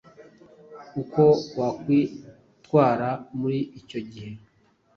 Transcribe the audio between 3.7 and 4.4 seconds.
icyo gihe